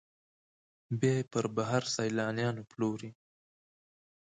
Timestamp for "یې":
1.19-1.29